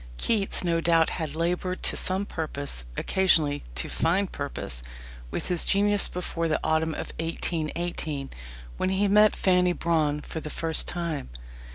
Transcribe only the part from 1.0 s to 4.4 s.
had laboured to some purpose occasionally, to fine